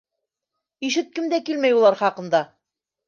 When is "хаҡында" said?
2.01-2.43